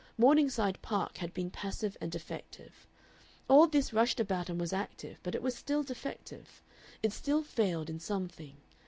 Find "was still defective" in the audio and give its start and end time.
5.43-6.63